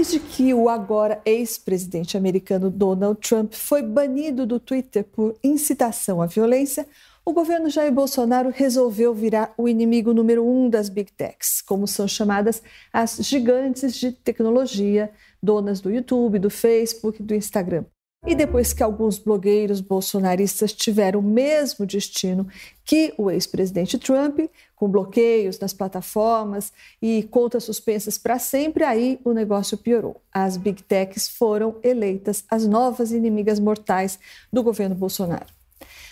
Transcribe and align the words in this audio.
Desde 0.00 0.18
que 0.18 0.54
o 0.54 0.70
agora 0.70 1.20
ex-presidente 1.26 2.16
americano 2.16 2.70
Donald 2.70 3.20
Trump 3.20 3.52
foi 3.52 3.82
banido 3.82 4.46
do 4.46 4.58
Twitter 4.58 5.04
por 5.04 5.36
incitação 5.44 6.22
à 6.22 6.26
violência, 6.26 6.86
o 7.22 7.34
governo 7.34 7.68
Jair 7.68 7.92
Bolsonaro 7.92 8.48
resolveu 8.48 9.12
virar 9.12 9.52
o 9.58 9.68
inimigo 9.68 10.14
número 10.14 10.42
um 10.42 10.70
das 10.70 10.88
big 10.88 11.12
techs, 11.12 11.60
como 11.60 11.86
são 11.86 12.08
chamadas 12.08 12.62
as 12.90 13.18
gigantes 13.18 13.94
de 13.94 14.10
tecnologia, 14.10 15.12
donas 15.42 15.82
do 15.82 15.90
YouTube, 15.90 16.38
do 16.38 16.48
Facebook, 16.48 17.22
do 17.22 17.34
Instagram. 17.34 17.84
E 18.26 18.34
depois 18.34 18.74
que 18.74 18.82
alguns 18.82 19.18
blogueiros 19.18 19.80
bolsonaristas 19.80 20.74
tiveram 20.74 21.20
o 21.20 21.22
mesmo 21.22 21.86
destino 21.86 22.46
que 22.84 23.14
o 23.16 23.30
ex-presidente 23.30 23.98
Trump, 23.98 24.40
com 24.76 24.88
bloqueios 24.88 25.58
nas 25.58 25.72
plataformas 25.72 26.70
e 27.00 27.22
contas 27.30 27.64
suspensas 27.64 28.18
para 28.18 28.38
sempre, 28.38 28.84
aí 28.84 29.18
o 29.24 29.32
negócio 29.32 29.78
piorou. 29.78 30.20
As 30.30 30.58
big 30.58 30.82
techs 30.82 31.28
foram 31.28 31.76
eleitas 31.82 32.44
as 32.50 32.66
novas 32.66 33.10
inimigas 33.10 33.58
mortais 33.58 34.18
do 34.52 34.62
governo 34.62 34.94
Bolsonaro. 34.94 35.46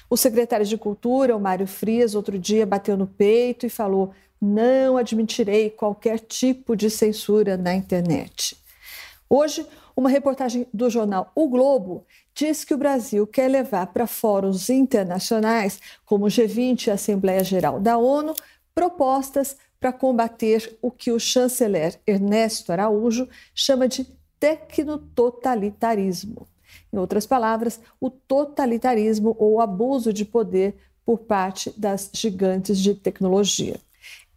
O 0.09 0.17
secretário 0.17 0.65
de 0.65 0.79
Cultura, 0.79 1.37
o 1.37 1.41
Mário 1.41 1.67
Frias, 1.67 2.15
outro 2.15 2.39
dia 2.39 2.65
bateu 2.65 2.97
no 2.97 3.07
peito 3.07 3.67
e 3.67 3.71
falou: 3.71 4.13
não 4.41 4.97
admitirei 4.97 5.69
qualquer 5.69 6.21
tipo 6.21 6.75
de 6.75 6.89
censura 6.89 7.57
na 7.57 7.75
internet. 7.75 8.48
Hoje, 9.31 9.67
uma 9.95 10.09
reportagem 10.09 10.67
do 10.73 10.89
jornal 10.89 11.31
O 11.35 11.49
Globo 11.49 12.07
diz 12.35 12.65
que 12.65 12.73
o 12.73 12.79
Brasil 12.79 13.27
quer 13.27 13.49
levar 13.49 13.89
para 13.89 14.07
fóruns 14.07 14.71
internacionais, 14.71 15.79
como 16.07 16.25
o 16.25 16.29
G20 16.29 16.87
e 16.87 16.91
a 16.91 16.95
Assembleia 16.95 17.45
Geral 17.45 17.79
da 17.79 17.99
ONU, 17.99 18.33
propostas 18.75 19.55
para 19.79 19.93
combater 19.93 20.79
o 20.81 20.91
que 20.91 21.13
o 21.13 21.21
chanceler 21.21 22.01
Ernesto 22.07 22.73
Araújo 22.73 23.29
chama 23.55 23.87
de 23.87 24.07
tecnototalitarismo. 24.41 26.49
Em 26.93 26.99
outras 26.99 27.27
palavras, 27.27 27.81
o 28.01 28.09
totalitarismo 28.09 29.37
ou 29.39 29.61
abuso 29.61 30.11
de 30.13 30.25
poder 30.25 30.77
por 31.05 31.19
parte 31.19 31.73
das 31.77 32.11
gigantes 32.13 32.79
de 32.79 32.95
tecnologia. 32.95 33.79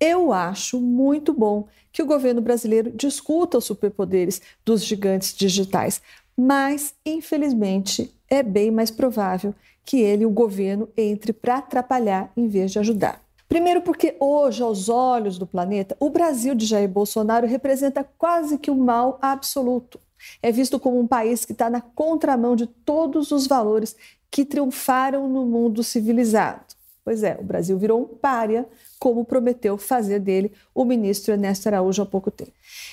Eu 0.04 0.34
acho 0.34 0.82
muito 0.82 1.32
bom 1.32 1.68
que 1.92 2.02
o 2.02 2.08
governo 2.08 2.42
brasileiro 2.42 2.90
discuta 2.90 3.60
os 3.60 3.66
superpoderes 3.66 4.42
dos 4.66 4.84
gigantes 4.84 5.32
digitais, 5.32 6.02
mas, 6.36 6.96
infelizmente, 7.06 8.12
é 8.28 8.42
bem 8.42 8.72
mais 8.72 8.90
provável 8.90 9.54
que 9.86 10.00
ele, 10.00 10.26
o 10.26 10.32
governo, 10.32 10.90
entre 10.98 11.32
para 11.32 11.58
atrapalhar 11.58 12.32
em 12.36 12.48
vez 12.48 12.72
de 12.72 12.80
ajudar. 12.80 13.22
Primeiro, 13.48 13.82
porque 13.82 14.16
hoje, 14.20 14.64
aos 14.64 14.90
olhos 14.90 15.38
do 15.38 15.46
planeta, 15.46 15.96
o 16.00 16.10
Brasil 16.10 16.56
de 16.56 16.66
Jair 16.66 16.90
Bolsonaro 16.90 17.46
representa 17.46 18.04
quase 18.18 18.58
que 18.58 18.72
o 18.72 18.76
mal 18.76 19.20
absoluto. 19.22 20.00
É 20.42 20.52
visto 20.52 20.80
como 20.80 21.00
um 21.00 21.06
país 21.06 21.46
que 21.46 21.52
está 21.52 21.70
na 21.70 21.82
contramão 21.82 22.56
de 22.56 22.66
todos 22.66 23.30
os 23.32 23.46
valores 23.46 23.96
que 24.32 24.46
triunfaram 24.46 25.30
no 25.30 25.46
mundo 25.46 25.84
civilizado. 25.84 26.81
Pois 27.04 27.24
é, 27.24 27.36
o 27.40 27.44
Brasil 27.44 27.78
virou 27.78 28.02
um 28.02 28.06
pária, 28.06 28.68
como 29.00 29.26
prometeu 29.26 29.78
fazer 29.78 30.20
dele 30.20 30.52
o 30.74 30.86
ministro 30.86 31.34
Ernesto 31.34 31.68
Araújo 31.68 32.04
há 32.04 32.06
pouco 32.06 32.30
tempo. 32.30 32.52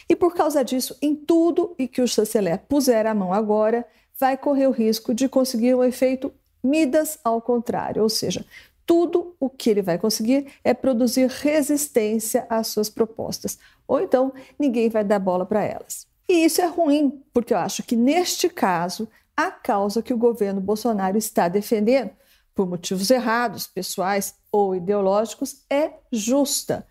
E 0.08 0.16
por 0.16 0.34
causa 0.34 0.64
disso, 0.64 0.96
em 1.02 1.14
tudo 1.14 1.74
e 1.78 1.86
que 1.86 2.00
o 2.00 2.08
chanceler 2.08 2.60
puser 2.66 3.06
a 3.06 3.14
mão 3.14 3.32
agora, 3.32 3.84
vai 4.18 4.36
correr 4.36 4.66
o 4.66 4.72
risco 4.72 5.14
de 5.14 5.28
conseguir 5.28 5.74
um 5.74 5.84
efeito 5.84 6.32
Midas 6.62 7.18
ao 7.22 7.40
contrário, 7.40 8.02
ou 8.02 8.08
seja, 8.08 8.44
tudo 8.84 9.36
o 9.38 9.48
que 9.48 9.70
ele 9.70 9.82
vai 9.82 9.96
conseguir 9.96 10.48
é 10.64 10.74
produzir 10.74 11.28
resistência 11.28 12.46
às 12.48 12.66
suas 12.68 12.90
propostas, 12.90 13.58
ou 13.86 14.00
então 14.00 14.32
ninguém 14.58 14.88
vai 14.88 15.04
dar 15.04 15.18
bola 15.18 15.46
para 15.46 15.62
elas. 15.62 16.06
E 16.28 16.44
isso 16.44 16.60
é 16.60 16.66
ruim, 16.66 17.22
porque 17.32 17.54
eu 17.54 17.58
acho 17.58 17.82
que 17.84 17.94
neste 17.94 18.48
caso, 18.48 19.08
a 19.36 19.50
causa 19.50 20.02
que 20.02 20.12
o 20.12 20.18
governo 20.18 20.60
Bolsonaro 20.60 21.16
está 21.16 21.48
defendendo 21.48 22.10
por 22.58 22.68
motivos 22.68 23.08
errados, 23.08 23.68
pessoais 23.68 24.34
ou 24.50 24.74
ideológicos, 24.74 25.62
é 25.70 25.92
justa, 26.10 26.84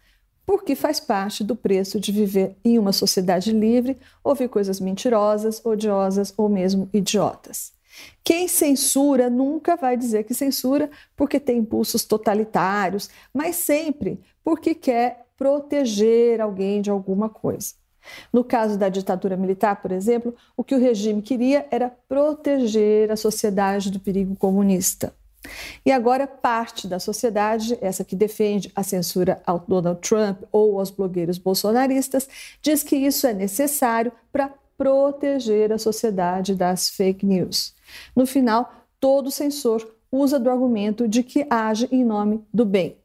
porque 0.45 0.75
faz 0.75 0.97
parte 0.97 1.43
do 1.43 1.57
preço 1.57 1.99
de 1.99 2.09
viver 2.09 2.55
em 2.63 2.79
uma 2.79 2.93
sociedade 2.93 3.51
livre, 3.51 3.97
ouvir 4.23 4.47
coisas 4.47 4.79
mentirosas, 4.79 5.59
odiosas 5.65 6.33
ou 6.37 6.47
mesmo 6.47 6.89
idiotas. 6.93 7.73
Quem 8.23 8.47
censura 8.47 9.29
nunca 9.29 9.75
vai 9.75 9.97
dizer 9.97 10.23
que 10.23 10.33
censura 10.33 10.89
porque 11.17 11.37
tem 11.37 11.57
impulsos 11.57 12.05
totalitários, 12.05 13.09
mas 13.33 13.57
sempre 13.57 14.21
porque 14.45 14.73
quer 14.73 15.25
proteger 15.35 16.39
alguém 16.39 16.81
de 16.81 16.89
alguma 16.89 17.27
coisa. 17.27 17.73
No 18.31 18.41
caso 18.41 18.77
da 18.77 18.87
ditadura 18.87 19.35
militar, 19.35 19.81
por 19.81 19.91
exemplo, 19.91 20.33
o 20.55 20.63
que 20.63 20.75
o 20.75 20.79
regime 20.79 21.21
queria 21.21 21.67
era 21.69 21.93
proteger 22.07 23.11
a 23.11 23.17
sociedade 23.17 23.91
do 23.91 23.99
perigo 23.99 24.33
comunista. 24.37 25.13
E 25.85 25.91
agora, 25.91 26.27
parte 26.27 26.87
da 26.87 26.99
sociedade, 26.99 27.77
essa 27.81 28.03
que 28.03 28.15
defende 28.15 28.71
a 28.75 28.83
censura 28.83 29.41
ao 29.45 29.59
Donald 29.67 29.99
Trump 30.01 30.41
ou 30.51 30.79
aos 30.79 30.89
blogueiros 30.89 31.37
bolsonaristas, 31.37 32.27
diz 32.61 32.83
que 32.83 32.95
isso 32.95 33.27
é 33.27 33.33
necessário 33.33 34.11
para 34.31 34.53
proteger 34.77 35.71
a 35.71 35.77
sociedade 35.77 36.53
das 36.53 36.89
fake 36.89 37.25
news. 37.25 37.73
No 38.15 38.25
final, 38.25 38.71
todo 38.99 39.31
censor 39.31 39.87
usa 40.11 40.39
do 40.39 40.49
argumento 40.49 41.07
de 41.07 41.23
que 41.23 41.45
age 41.49 41.87
em 41.91 42.05
nome 42.05 42.43
do 42.53 42.65
bem, 42.65 42.95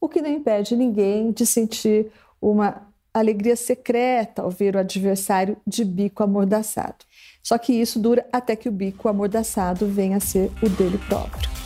o 0.00 0.08
que 0.08 0.20
não 0.20 0.30
impede 0.30 0.76
ninguém 0.76 1.30
de 1.30 1.46
sentir 1.46 2.10
uma 2.40 2.88
alegria 3.12 3.54
secreta 3.54 4.42
ao 4.42 4.50
ver 4.50 4.74
o 4.74 4.78
adversário 4.78 5.56
de 5.66 5.84
bico 5.84 6.22
amordaçado. 6.22 7.04
Só 7.42 7.56
que 7.58 7.72
isso 7.72 8.00
dura 8.00 8.26
até 8.32 8.56
que 8.56 8.68
o 8.68 8.72
bico 8.72 9.08
amordaçado 9.08 9.86
venha 9.86 10.16
a 10.16 10.20
ser 10.20 10.50
o 10.62 10.68
dele 10.68 10.98
próprio. 11.06 11.63